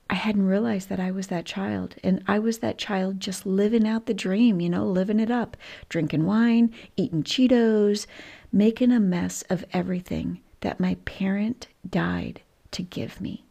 I 0.08 0.14
hadn't 0.14 0.48
realized 0.48 0.88
that 0.88 0.98
I 0.98 1.12
was 1.12 1.28
that 1.28 1.44
child. 1.44 1.94
And 2.02 2.24
I 2.26 2.40
was 2.40 2.58
that 2.58 2.78
child 2.78 3.20
just 3.20 3.46
living 3.46 3.86
out 3.86 4.06
the 4.06 4.14
dream, 4.14 4.60
you 4.60 4.68
know, 4.68 4.84
living 4.84 5.20
it 5.20 5.30
up, 5.30 5.56
drinking 5.88 6.26
wine, 6.26 6.74
eating 6.96 7.22
Cheetos, 7.22 8.06
making 8.50 8.90
a 8.90 8.98
mess 8.98 9.42
of 9.42 9.64
everything 9.72 10.40
that 10.62 10.80
my 10.80 10.96
parent 11.04 11.68
died 11.88 12.42
to 12.72 12.82
give 12.82 13.20
me. 13.20 13.44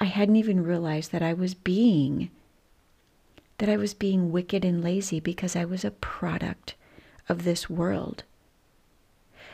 I 0.00 0.06
hadn't 0.06 0.34
even 0.34 0.64
realized 0.64 1.12
that 1.12 1.22
I 1.22 1.32
was 1.32 1.54
being 1.54 2.30
that 3.58 3.68
I 3.68 3.76
was 3.76 3.92
being 3.92 4.32
wicked 4.32 4.64
and 4.64 4.82
lazy 4.82 5.20
because 5.20 5.54
I 5.54 5.66
was 5.66 5.84
a 5.84 5.90
product 5.90 6.74
of 7.30 7.44
this 7.44 7.70
world. 7.70 8.24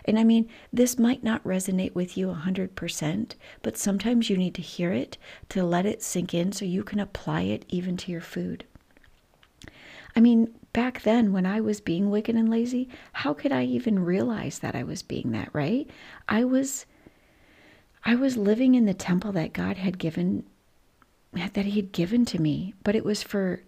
And 0.04 0.18
I 0.18 0.24
mean, 0.24 0.48
this 0.72 0.98
might 0.98 1.24
not 1.24 1.44
resonate 1.44 1.94
with 1.94 2.16
you 2.16 2.28
100%, 2.28 3.32
but 3.62 3.76
sometimes 3.76 4.30
you 4.30 4.36
need 4.36 4.54
to 4.54 4.62
hear 4.62 4.92
it 4.92 5.18
to 5.48 5.64
let 5.64 5.84
it 5.84 6.02
sink 6.02 6.32
in 6.32 6.52
so 6.52 6.64
you 6.64 6.84
can 6.84 7.00
apply 7.00 7.42
it 7.42 7.64
even 7.68 7.96
to 7.98 8.12
your 8.12 8.20
food. 8.20 8.64
I 10.14 10.20
mean, 10.20 10.54
back 10.72 11.02
then 11.02 11.32
when 11.32 11.44
I 11.44 11.60
was 11.60 11.80
being 11.80 12.08
wicked 12.08 12.36
and 12.36 12.48
lazy, 12.48 12.88
how 13.12 13.34
could 13.34 13.52
I 13.52 13.64
even 13.64 14.04
realize 14.04 14.60
that 14.60 14.74
I 14.76 14.84
was 14.84 15.02
being 15.02 15.32
that, 15.32 15.50
right? 15.52 15.88
I 16.28 16.44
was 16.44 16.86
I 18.04 18.14
was 18.14 18.36
living 18.36 18.76
in 18.76 18.86
the 18.86 18.94
temple 18.94 19.32
that 19.32 19.52
God 19.52 19.76
had 19.76 19.98
given 19.98 20.44
that 21.32 21.66
he 21.66 21.80
had 21.80 21.92
given 21.92 22.24
to 22.26 22.40
me, 22.40 22.72
but 22.84 22.94
it 22.94 23.04
was 23.04 23.22
for 23.22 23.62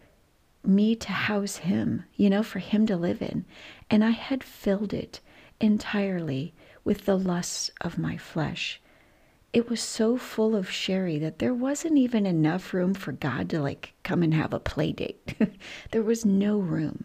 me 0.65 0.95
to 0.97 1.13
house 1.13 1.57
him, 1.57 2.05
you 2.17 2.31
know, 2.31 2.43
for 2.43 2.61
him 2.61 2.87
to 2.87 2.97
live 2.97 3.21
in. 3.21 3.45
And 3.91 4.05
I 4.05 4.11
had 4.11 4.45
filled 4.45 4.93
it 4.93 5.21
entirely 5.61 6.55
with 6.85 7.05
the 7.05 7.19
lusts 7.19 7.71
of 7.81 7.99
my 7.99 8.17
flesh. 8.17 8.81
It 9.53 9.71
was 9.71 9.81
so 9.81 10.17
full 10.19 10.55
of 10.55 10.71
sherry 10.71 11.19
that 11.19 11.39
there 11.39 11.55
wasn't 11.55 11.97
even 11.97 12.27
enough 12.27 12.75
room 12.75 12.95
for 12.95 13.13
God 13.13 13.49
to 13.51 13.61
like 13.61 13.95
come 14.03 14.23
and 14.23 14.35
have 14.35 14.53
a 14.53 14.61
play 14.61 14.93
date. 14.93 15.35
there 15.91 16.03
was 16.03 16.25
no 16.25 16.59
room. 16.59 17.05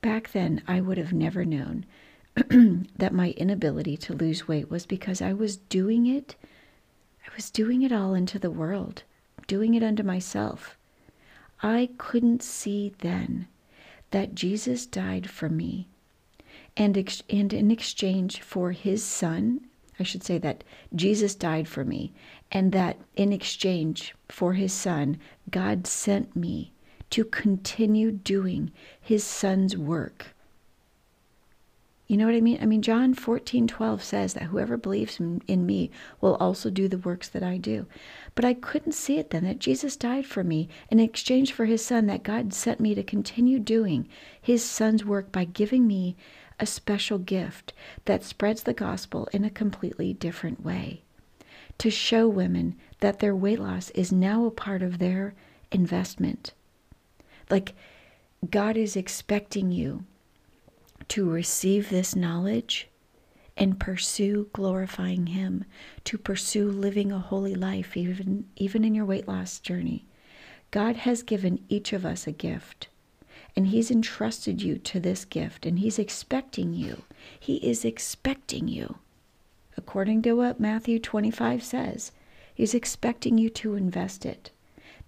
Back 0.00 0.32
then, 0.32 0.62
I 0.66 0.80
would 0.80 0.98
have 0.98 1.12
never 1.12 1.44
known 1.44 1.84
that 2.36 3.12
my 3.12 3.30
inability 3.36 3.96
to 3.98 4.14
lose 4.14 4.48
weight 4.48 4.70
was 4.70 4.86
because 4.86 5.20
I 5.20 5.32
was 5.32 5.56
doing 5.58 6.06
it. 6.06 6.34
I 7.26 7.34
was 7.36 7.50
doing 7.50 7.82
it 7.82 7.92
all 7.92 8.14
into 8.14 8.38
the 8.38 8.50
world, 8.50 9.02
doing 9.46 9.74
it 9.74 9.82
unto 9.82 10.02
myself. 10.02 10.76
I 11.62 11.90
couldn't 11.98 12.42
see 12.42 12.94
then 12.98 13.46
that 14.12 14.34
Jesus 14.34 14.86
died 14.86 15.28
for 15.28 15.48
me. 15.48 15.88
And, 16.76 16.96
ex- 16.96 17.22
and 17.28 17.52
in 17.52 17.70
exchange 17.70 18.40
for 18.40 18.70
his 18.72 19.04
son, 19.04 19.66
I 19.98 20.04
should 20.04 20.22
say 20.22 20.38
that 20.38 20.64
Jesus 20.94 21.34
died 21.34 21.68
for 21.68 21.84
me, 21.84 22.12
and 22.50 22.72
that 22.72 22.98
in 23.14 23.32
exchange 23.32 24.14
for 24.28 24.54
his 24.54 24.72
son, 24.72 25.18
God 25.50 25.86
sent 25.86 26.34
me 26.34 26.72
to 27.10 27.24
continue 27.24 28.10
doing 28.10 28.72
his 29.00 29.22
son's 29.22 29.76
work 29.76 30.31
you 32.08 32.16
know 32.16 32.26
what 32.26 32.34
I 32.34 32.40
mean? 32.40 32.58
I 32.60 32.66
mean, 32.66 32.82
John 32.82 33.14
14, 33.14 33.68
12 33.68 34.02
says 34.02 34.34
that 34.34 34.44
whoever 34.44 34.76
believes 34.76 35.18
in 35.18 35.66
me 35.66 35.90
will 36.20 36.34
also 36.34 36.68
do 36.68 36.88
the 36.88 36.98
works 36.98 37.28
that 37.28 37.42
I 37.42 37.56
do. 37.56 37.86
But 38.34 38.44
I 38.44 38.54
couldn't 38.54 38.92
see 38.92 39.18
it 39.18 39.30
then 39.30 39.44
that 39.44 39.60
Jesus 39.60 39.96
died 39.96 40.26
for 40.26 40.44
me 40.44 40.68
in 40.90 41.00
exchange 41.00 41.52
for 41.52 41.64
his 41.64 41.84
son, 41.84 42.06
that 42.06 42.22
God 42.22 42.52
sent 42.52 42.80
me 42.80 42.94
to 42.94 43.02
continue 43.02 43.58
doing 43.58 44.08
his 44.40 44.62
son's 44.64 45.04
work 45.04 45.32
by 45.32 45.44
giving 45.44 45.86
me 45.86 46.16
a 46.60 46.66
special 46.66 47.18
gift 47.18 47.72
that 48.04 48.24
spreads 48.24 48.64
the 48.64 48.74
gospel 48.74 49.28
in 49.32 49.44
a 49.44 49.50
completely 49.50 50.12
different 50.12 50.62
way. 50.62 51.02
To 51.78 51.90
show 51.90 52.28
women 52.28 52.76
that 53.00 53.20
their 53.20 53.34
weight 53.34 53.58
loss 53.58 53.90
is 53.90 54.12
now 54.12 54.44
a 54.44 54.50
part 54.50 54.82
of 54.82 54.98
their 54.98 55.34
investment. 55.70 56.52
Like 57.48 57.74
God 58.50 58.76
is 58.76 58.96
expecting 58.96 59.72
you 59.72 60.04
to 61.08 61.28
receive 61.28 61.88
this 61.88 62.14
knowledge 62.16 62.88
and 63.56 63.78
pursue 63.78 64.48
glorifying 64.52 65.28
Him, 65.28 65.64
to 66.04 66.18
pursue 66.18 66.68
living 66.70 67.12
a 67.12 67.18
holy 67.18 67.54
life, 67.54 67.96
even, 67.96 68.46
even 68.56 68.84
in 68.84 68.94
your 68.94 69.04
weight 69.04 69.28
loss 69.28 69.58
journey. 69.58 70.04
God 70.70 70.96
has 70.96 71.22
given 71.22 71.64
each 71.68 71.92
of 71.92 72.06
us 72.06 72.26
a 72.26 72.32
gift, 72.32 72.88
and 73.54 73.66
He's 73.66 73.90
entrusted 73.90 74.62
you 74.62 74.78
to 74.78 75.00
this 75.00 75.24
gift, 75.24 75.66
and 75.66 75.78
He's 75.78 75.98
expecting 75.98 76.72
you. 76.72 77.02
He 77.38 77.56
is 77.56 77.84
expecting 77.84 78.68
you. 78.68 78.96
According 79.76 80.22
to 80.22 80.32
what 80.32 80.60
Matthew 80.60 80.98
25 80.98 81.62
says, 81.62 82.12
He's 82.54 82.74
expecting 82.74 83.38
you 83.38 83.50
to 83.50 83.74
invest 83.74 84.24
it. 84.24 84.50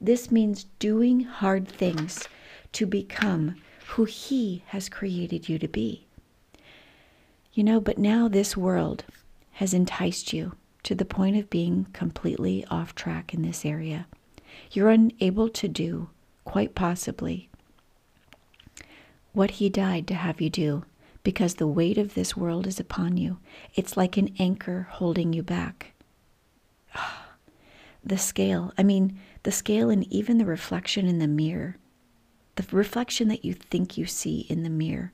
This 0.01 0.31
means 0.31 0.65
doing 0.79 1.21
hard 1.21 1.67
things 1.69 2.29
to 2.73 2.87
become 2.87 3.57
who 3.89 4.05
He 4.05 4.63
has 4.69 4.89
created 4.89 5.49
you 5.49 5.59
to 5.59 5.69
be. 5.69 6.07
You 7.53 7.65
know, 7.65 7.81
but 7.81 7.99
now 7.99 8.29
this 8.29 8.57
world 8.57 9.05
has 9.53 9.73
enticed 9.73 10.33
you 10.33 10.57
to 10.83 10.95
the 10.95 11.05
point 11.05 11.37
of 11.37 11.51
being 11.51 11.87
completely 11.93 12.65
off 12.71 12.95
track 12.95 13.33
in 13.33 13.43
this 13.43 13.65
area. 13.65 14.07
You're 14.71 14.91
unable 14.91 15.49
to 15.51 15.69
do, 15.69 16.11
quite 16.45 16.75
possibly, 16.75 17.49
what 19.33 19.53
He 19.53 19.69
died 19.69 20.07
to 20.09 20.15
have 20.15 20.41
you 20.41 20.51
do 20.51 20.85
because 21.23 21.55
the 21.55 21.67
weight 21.67 21.99
of 21.99 22.15
this 22.15 22.37
world 22.37 22.67
is 22.67 22.79
upon 22.79 23.17
you. 23.17 23.39
It's 23.75 23.97
like 23.97 24.17
an 24.17 24.35
anchor 24.39 24.89
holding 24.91 25.33
you 25.33 25.43
back. 25.43 25.95
Ah, 26.95 27.29
the 28.05 28.19
scale, 28.19 28.73
I 28.77 28.83
mean, 28.83 29.19
the 29.43 29.51
scale 29.51 29.91
and 29.91 30.07
even 30.13 30.39
the 30.39 30.45
reflection 30.45 31.07
in 31.07 31.19
the 31.19 31.27
mirror 31.27 31.77
the 32.57 32.65
reflection 32.71 33.29
that 33.29 33.45
you 33.45 33.55
think 33.55 33.99
you 33.99 34.07
see 34.07 34.47
in 34.49 34.63
the 34.63 34.71
mirror, 34.71 35.13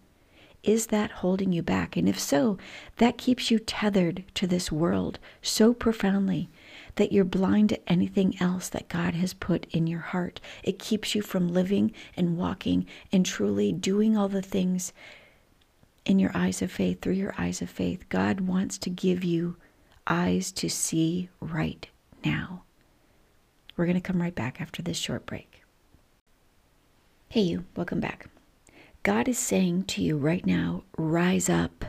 is 0.62 0.88
that 0.88 1.10
holding 1.10 1.52
you 1.52 1.62
back? 1.62 1.96
And 1.96 2.08
if 2.08 2.18
so, 2.18 2.58
that 2.98 3.16
keeps 3.16 3.50
you 3.50 3.58
tethered 3.58 4.24
to 4.34 4.46
this 4.46 4.70
world 4.70 5.18
so 5.40 5.72
profoundly 5.72 6.50
that 6.96 7.12
you're 7.12 7.24
blind 7.24 7.70
to 7.70 7.90
anything 7.90 8.36
else 8.40 8.68
that 8.68 8.88
God 8.88 9.14
has 9.14 9.32
put 9.32 9.66
in 9.70 9.86
your 9.86 10.00
heart. 10.00 10.40
It 10.62 10.78
keeps 10.78 11.14
you 11.14 11.22
from 11.22 11.48
living 11.48 11.92
and 12.14 12.36
walking 12.36 12.86
and 13.10 13.24
truly 13.24 13.72
doing 13.72 14.16
all 14.16 14.28
the 14.28 14.42
things 14.42 14.92
in 16.04 16.18
your 16.18 16.32
eyes 16.34 16.60
of 16.60 16.70
faith, 16.70 17.00
through 17.00 17.14
your 17.14 17.34
eyes 17.38 17.62
of 17.62 17.70
faith. 17.70 18.08
God 18.08 18.40
wants 18.40 18.76
to 18.78 18.90
give 18.90 19.24
you 19.24 19.56
eyes 20.06 20.52
to 20.52 20.68
see 20.68 21.30
right 21.40 21.88
now. 22.24 22.64
We're 23.76 23.86
going 23.86 23.94
to 23.94 24.00
come 24.00 24.20
right 24.20 24.34
back 24.34 24.60
after 24.60 24.82
this 24.82 24.98
short 24.98 25.24
break. 25.24 25.49
Hey, 27.32 27.42
you, 27.42 27.64
welcome 27.76 28.00
back. 28.00 28.28
God 29.04 29.28
is 29.28 29.38
saying 29.38 29.84
to 29.84 30.02
you 30.02 30.16
right 30.16 30.44
now 30.44 30.82
rise 30.98 31.48
up, 31.48 31.84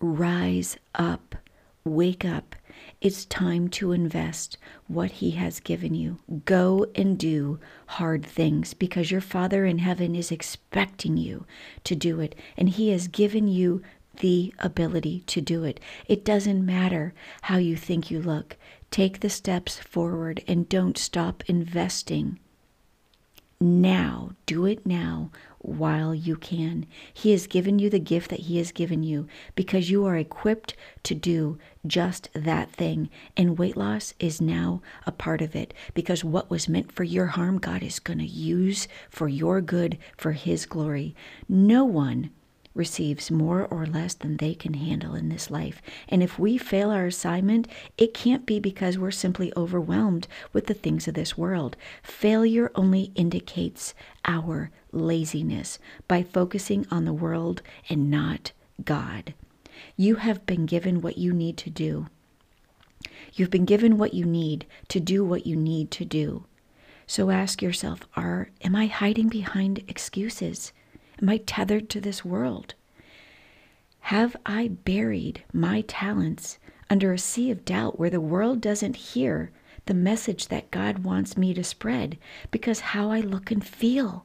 rise 0.00 0.76
up, 0.94 1.34
wake 1.82 2.24
up. 2.24 2.54
It's 3.00 3.24
time 3.24 3.66
to 3.70 3.90
invest 3.90 4.58
what 4.86 5.10
He 5.10 5.32
has 5.32 5.58
given 5.58 5.96
you. 5.96 6.20
Go 6.44 6.86
and 6.94 7.18
do 7.18 7.58
hard 7.86 8.24
things 8.24 8.72
because 8.72 9.10
your 9.10 9.20
Father 9.20 9.66
in 9.66 9.78
heaven 9.80 10.14
is 10.14 10.30
expecting 10.30 11.16
you 11.16 11.46
to 11.82 11.96
do 11.96 12.20
it. 12.20 12.36
And 12.56 12.68
He 12.68 12.90
has 12.90 13.08
given 13.08 13.48
you 13.48 13.82
the 14.20 14.54
ability 14.60 15.24
to 15.26 15.40
do 15.40 15.64
it. 15.64 15.80
It 16.06 16.24
doesn't 16.24 16.64
matter 16.64 17.12
how 17.42 17.56
you 17.56 17.74
think 17.74 18.08
you 18.08 18.22
look. 18.22 18.56
Take 18.92 19.18
the 19.18 19.30
steps 19.30 19.80
forward 19.80 20.44
and 20.46 20.68
don't 20.68 20.96
stop 20.96 21.42
investing. 21.48 22.38
Now, 23.62 24.30
do 24.46 24.64
it 24.64 24.86
now 24.86 25.30
while 25.58 26.14
you 26.14 26.34
can. 26.36 26.86
He 27.12 27.32
has 27.32 27.46
given 27.46 27.78
you 27.78 27.90
the 27.90 27.98
gift 27.98 28.30
that 28.30 28.40
He 28.40 28.56
has 28.56 28.72
given 28.72 29.02
you 29.02 29.28
because 29.54 29.90
you 29.90 30.06
are 30.06 30.16
equipped 30.16 30.76
to 31.02 31.14
do 31.14 31.58
just 31.86 32.30
that 32.32 32.70
thing. 32.70 33.10
And 33.36 33.58
weight 33.58 33.76
loss 33.76 34.14
is 34.18 34.40
now 34.40 34.80
a 35.06 35.12
part 35.12 35.42
of 35.42 35.54
it 35.54 35.74
because 35.92 36.24
what 36.24 36.48
was 36.48 36.70
meant 36.70 36.90
for 36.90 37.04
your 37.04 37.26
harm, 37.26 37.58
God 37.58 37.82
is 37.82 37.98
going 37.98 38.20
to 38.20 38.24
use 38.24 38.88
for 39.10 39.28
your 39.28 39.60
good, 39.60 39.98
for 40.16 40.32
His 40.32 40.64
glory. 40.64 41.14
No 41.46 41.84
one 41.84 42.30
receives 42.74 43.30
more 43.30 43.66
or 43.66 43.84
less 43.86 44.14
than 44.14 44.36
they 44.36 44.54
can 44.54 44.74
handle 44.74 45.14
in 45.14 45.28
this 45.28 45.50
life. 45.50 45.82
And 46.08 46.22
if 46.22 46.38
we 46.38 46.56
fail 46.56 46.90
our 46.90 47.06
assignment, 47.06 47.66
it 47.98 48.14
can't 48.14 48.46
be 48.46 48.60
because 48.60 48.98
we're 48.98 49.10
simply 49.10 49.52
overwhelmed 49.56 50.28
with 50.52 50.66
the 50.66 50.74
things 50.74 51.08
of 51.08 51.14
this 51.14 51.36
world. 51.36 51.76
Failure 52.02 52.70
only 52.74 53.12
indicates 53.14 53.94
our 54.24 54.70
laziness 54.92 55.78
by 56.06 56.22
focusing 56.22 56.86
on 56.90 57.04
the 57.04 57.12
world 57.12 57.62
and 57.88 58.10
not 58.10 58.52
God. 58.84 59.34
You 59.96 60.16
have 60.16 60.46
been 60.46 60.66
given 60.66 61.00
what 61.00 61.18
you 61.18 61.32
need 61.32 61.56
to 61.58 61.70
do. 61.70 62.06
You've 63.32 63.50
been 63.50 63.64
given 63.64 63.98
what 63.98 64.14
you 64.14 64.24
need 64.24 64.66
to 64.88 65.00
do 65.00 65.24
what 65.24 65.46
you 65.46 65.56
need 65.56 65.90
to 65.92 66.04
do. 66.04 66.44
So 67.06 67.30
ask 67.30 67.60
yourself, 67.60 68.06
are 68.14 68.50
am 68.62 68.76
I 68.76 68.86
hiding 68.86 69.28
behind 69.28 69.82
excuses? 69.88 70.72
Am 71.22 71.28
I 71.28 71.36
tethered 71.36 71.90
to 71.90 72.00
this 72.00 72.24
world? 72.24 72.74
Have 74.00 74.36
I 74.46 74.68
buried 74.68 75.44
my 75.52 75.82
talents 75.82 76.58
under 76.88 77.12
a 77.12 77.18
sea 77.18 77.50
of 77.50 77.66
doubt 77.66 77.98
where 77.98 78.08
the 78.08 78.22
world 78.22 78.62
doesn't 78.62 78.96
hear 78.96 79.52
the 79.84 79.92
message 79.92 80.48
that 80.48 80.70
God 80.70 81.00
wants 81.00 81.36
me 81.36 81.52
to 81.52 81.62
spread 81.62 82.16
because 82.50 82.80
how 82.80 83.10
I 83.10 83.20
look 83.20 83.50
and 83.50 83.62
feel? 83.62 84.24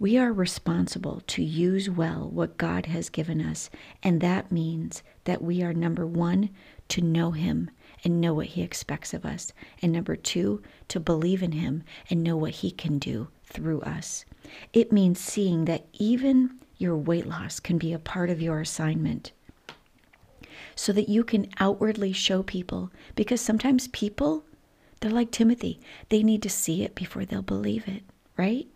We 0.00 0.18
are 0.18 0.32
responsible 0.32 1.22
to 1.28 1.44
use 1.44 1.88
well 1.88 2.28
what 2.28 2.58
God 2.58 2.86
has 2.86 3.08
given 3.08 3.40
us, 3.40 3.70
and 4.02 4.20
that 4.20 4.50
means 4.50 5.04
that 5.24 5.42
we 5.42 5.62
are 5.62 5.72
number 5.72 6.06
one, 6.06 6.50
to 6.88 7.02
know 7.02 7.30
Him 7.30 7.70
and 8.02 8.20
know 8.20 8.34
what 8.34 8.46
He 8.46 8.62
expects 8.62 9.14
of 9.14 9.24
us, 9.24 9.52
and 9.80 9.92
number 9.92 10.16
two, 10.16 10.60
to 10.88 10.98
believe 10.98 11.40
in 11.42 11.52
Him 11.52 11.84
and 12.08 12.24
know 12.24 12.36
what 12.36 12.50
He 12.50 12.72
can 12.72 12.98
do 12.98 13.28
through 13.50 13.82
us. 13.82 14.24
It 14.72 14.92
means 14.92 15.20
seeing 15.20 15.66
that 15.66 15.86
even 15.92 16.58
your 16.78 16.96
weight 16.96 17.26
loss 17.26 17.60
can 17.60 17.76
be 17.76 17.92
a 17.92 17.98
part 17.98 18.30
of 18.30 18.40
your 18.40 18.60
assignment. 18.60 19.32
So 20.74 20.92
that 20.92 21.08
you 21.10 21.24
can 21.24 21.50
outwardly 21.58 22.12
show 22.12 22.42
people 22.42 22.90
because 23.14 23.40
sometimes 23.40 23.88
people 23.88 24.44
they're 25.00 25.10
like 25.10 25.30
Timothy 25.30 25.80
they 26.08 26.22
need 26.22 26.42
to 26.42 26.50
see 26.50 26.82
it 26.82 26.94
before 26.94 27.24
they'll 27.24 27.42
believe 27.42 27.86
it 27.86 28.02
right? 28.40 28.66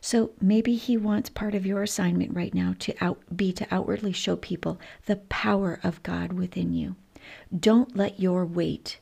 So 0.00 0.32
maybe 0.40 0.74
he 0.74 0.96
wants 0.96 1.30
part 1.30 1.54
of 1.54 1.64
your 1.64 1.82
assignment 1.82 2.34
right 2.34 2.52
now 2.52 2.74
to 2.80 2.94
out, 3.00 3.22
be 3.34 3.52
to 3.52 3.66
outwardly 3.70 4.12
show 4.12 4.34
people 4.34 4.80
the 5.06 5.16
power 5.16 5.78
of 5.84 6.02
God 6.02 6.32
within 6.32 6.72
you. 6.72 6.96
Don't 7.56 7.96
let 7.96 8.18
your 8.18 8.44
weight 8.44 8.98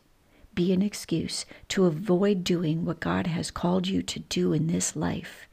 be 0.54 0.72
an 0.72 0.82
excuse 0.82 1.44
to 1.68 1.86
avoid 1.86 2.44
doing 2.44 2.84
what 2.84 3.00
God 3.00 3.26
has 3.26 3.50
called 3.50 3.86
you 3.86 4.02
to 4.02 4.18
do 4.20 4.52
in 4.52 4.66
this 4.66 4.94
life. 4.94 5.48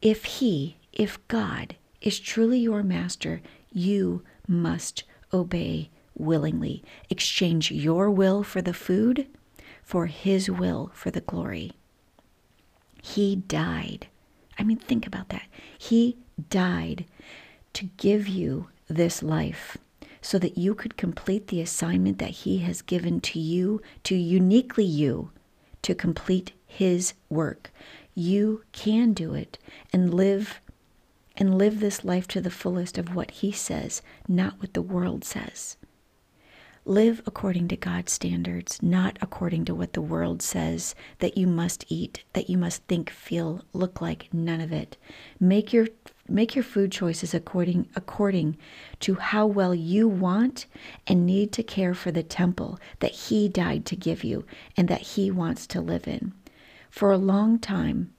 If 0.00 0.24
He, 0.24 0.76
if 0.92 1.18
God 1.28 1.76
is 2.00 2.20
truly 2.20 2.58
your 2.58 2.82
master, 2.82 3.40
you 3.72 4.22
must 4.46 5.04
obey 5.32 5.90
willingly. 6.16 6.82
Exchange 7.10 7.70
your 7.70 8.10
will 8.10 8.42
for 8.42 8.62
the 8.62 8.74
food 8.74 9.26
for 9.82 10.06
His 10.06 10.50
will 10.50 10.90
for 10.92 11.10
the 11.10 11.22
glory. 11.22 11.72
He 13.02 13.36
died. 13.36 14.08
I 14.58 14.64
mean, 14.64 14.76
think 14.76 15.06
about 15.06 15.30
that. 15.30 15.46
He 15.78 16.18
died 16.50 17.06
to 17.72 17.86
give 17.96 18.28
you 18.28 18.68
this 18.88 19.22
life 19.22 19.78
so 20.20 20.38
that 20.38 20.58
you 20.58 20.74
could 20.74 20.96
complete 20.96 21.48
the 21.48 21.60
assignment 21.60 22.18
that 22.18 22.30
He 22.30 22.58
has 22.58 22.82
given 22.82 23.20
to 23.22 23.38
you, 23.38 23.80
to 24.04 24.14
uniquely 24.14 24.84
you, 24.84 25.30
to 25.82 25.94
complete 25.94 26.52
His 26.66 27.14
work. 27.28 27.70
You 28.14 28.64
can 28.72 29.12
do 29.12 29.34
it 29.34 29.58
and 29.92 30.12
live 30.12 30.60
and 31.36 31.56
live 31.56 31.78
this 31.78 32.04
life 32.04 32.26
to 32.28 32.40
the 32.40 32.50
fullest 32.50 32.98
of 32.98 33.14
what 33.14 33.30
He 33.30 33.52
says, 33.52 34.02
not 34.26 34.60
what 34.60 34.74
the 34.74 34.82
world 34.82 35.24
says. 35.24 35.76
Live 36.84 37.22
according 37.26 37.68
to 37.68 37.76
God's 37.76 38.12
standards, 38.12 38.82
not 38.82 39.18
according 39.20 39.66
to 39.66 39.74
what 39.74 39.92
the 39.92 40.00
world 40.00 40.40
says 40.40 40.94
that 41.18 41.36
you 41.36 41.46
must 41.46 41.84
eat, 41.88 42.24
that 42.32 42.48
you 42.48 42.56
must 42.56 42.82
think, 42.84 43.10
feel, 43.10 43.62
look 43.74 44.00
like, 44.00 44.32
none 44.32 44.60
of 44.60 44.72
it. 44.72 44.96
Make 45.38 45.72
your 45.72 45.88
make 46.28 46.54
your 46.54 46.64
food 46.64 46.92
choices 46.92 47.34
according 47.34 47.88
according 47.96 48.56
to 49.00 49.14
how 49.14 49.46
well 49.46 49.74
you 49.74 50.08
want 50.08 50.66
and 51.06 51.26
need 51.26 51.52
to 51.52 51.62
care 51.62 51.94
for 51.94 52.10
the 52.10 52.22
temple 52.22 52.78
that 53.00 53.12
he 53.12 53.48
died 53.48 53.84
to 53.86 53.96
give 53.96 54.22
you 54.24 54.44
and 54.76 54.88
that 54.88 55.00
he 55.00 55.30
wants 55.30 55.66
to 55.66 55.80
live 55.80 56.06
in. 56.06 56.32
For 56.90 57.12
a 57.12 57.18
long 57.18 57.58
time, 57.58 58.12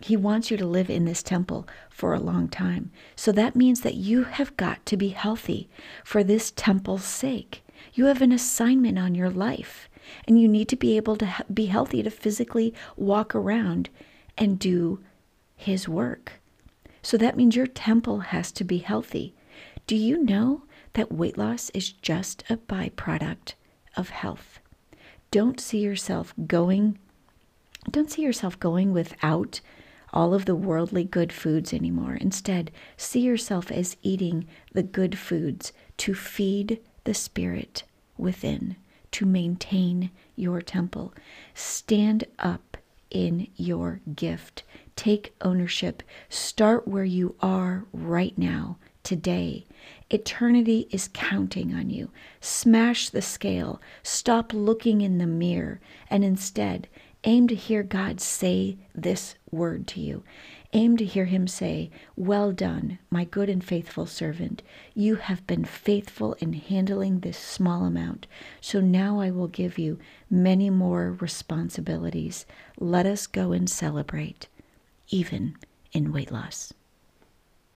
he 0.00 0.16
wants 0.16 0.50
you 0.50 0.56
to 0.58 0.66
live 0.66 0.90
in 0.90 1.06
this 1.06 1.22
temple 1.22 1.66
for 1.88 2.12
a 2.12 2.20
long 2.20 2.48
time. 2.48 2.90
So 3.16 3.32
that 3.32 3.56
means 3.56 3.80
that 3.80 3.94
you 3.94 4.24
have 4.24 4.56
got 4.56 4.84
to 4.86 4.96
be 4.96 5.08
healthy 5.08 5.68
for 6.04 6.22
this 6.22 6.50
temple's 6.50 7.04
sake. 7.04 7.62
You 7.94 8.06
have 8.06 8.20
an 8.20 8.32
assignment 8.32 8.98
on 8.98 9.14
your 9.14 9.30
life, 9.30 9.88
and 10.26 10.38
you 10.40 10.48
need 10.48 10.68
to 10.68 10.76
be 10.76 10.96
able 10.96 11.16
to 11.16 11.44
be 11.52 11.66
healthy 11.66 12.02
to 12.02 12.10
physically 12.10 12.74
walk 12.96 13.34
around 13.34 13.88
and 14.36 14.58
do 14.58 15.00
His 15.56 15.88
work. 15.88 16.32
So 17.04 17.16
that 17.18 17.36
means 17.36 17.54
your 17.54 17.66
temple 17.66 18.20
has 18.20 18.50
to 18.52 18.64
be 18.64 18.78
healthy. 18.78 19.34
Do 19.86 19.94
you 19.94 20.24
know 20.24 20.62
that 20.94 21.12
weight 21.12 21.36
loss 21.36 21.70
is 21.70 21.92
just 21.92 22.42
a 22.48 22.56
byproduct 22.56 23.54
of 23.96 24.08
health? 24.08 24.58
Don't 25.30 25.60
see 25.60 25.78
yourself 25.78 26.32
going 26.46 26.98
don't 27.90 28.10
see 28.10 28.22
yourself 28.22 28.58
going 28.58 28.92
without 28.92 29.60
all 30.10 30.32
of 30.32 30.46
the 30.46 30.54
worldly 30.54 31.04
good 31.04 31.30
foods 31.30 31.72
anymore. 31.72 32.14
Instead, 32.14 32.70
see 32.96 33.20
yourself 33.20 33.70
as 33.70 33.98
eating 34.02 34.46
the 34.72 34.82
good 34.82 35.18
foods 35.18 35.72
to 35.98 36.14
feed 36.14 36.80
the 37.04 37.12
spirit 37.12 37.82
within 38.16 38.76
to 39.10 39.26
maintain 39.26 40.10
your 40.34 40.62
temple. 40.62 41.12
Stand 41.52 42.24
up 42.38 42.76
in 43.10 43.48
your 43.54 44.00
gift. 44.14 44.62
Take 44.96 45.34
ownership. 45.40 46.02
Start 46.28 46.86
where 46.86 47.04
you 47.04 47.34
are 47.40 47.84
right 47.92 48.36
now, 48.38 48.78
today. 49.02 49.66
Eternity 50.10 50.86
is 50.90 51.10
counting 51.12 51.74
on 51.74 51.90
you. 51.90 52.10
Smash 52.40 53.10
the 53.10 53.22
scale. 53.22 53.80
Stop 54.02 54.52
looking 54.52 55.00
in 55.00 55.18
the 55.18 55.26
mirror 55.26 55.80
and 56.08 56.24
instead 56.24 56.88
aim 57.24 57.48
to 57.48 57.54
hear 57.54 57.82
God 57.82 58.20
say 58.20 58.76
this 58.94 59.34
word 59.50 59.86
to 59.88 60.00
you. 60.00 60.22
Aim 60.72 60.96
to 60.96 61.04
hear 61.04 61.24
him 61.26 61.46
say, 61.46 61.90
Well 62.16 62.52
done, 62.52 62.98
my 63.10 63.24
good 63.24 63.48
and 63.48 63.62
faithful 63.62 64.06
servant. 64.06 64.62
You 64.94 65.16
have 65.16 65.46
been 65.46 65.64
faithful 65.64 66.34
in 66.34 66.52
handling 66.52 67.20
this 67.20 67.38
small 67.38 67.84
amount, 67.84 68.26
so 68.60 68.80
now 68.80 69.20
I 69.20 69.30
will 69.30 69.46
give 69.48 69.78
you 69.78 69.98
many 70.28 70.70
more 70.70 71.12
responsibilities. 71.12 72.44
Let 72.78 73.06
us 73.06 73.26
go 73.26 73.52
and 73.52 73.70
celebrate, 73.70 74.48
even 75.08 75.56
in 75.92 76.12
weight 76.12 76.32
loss. 76.32 76.72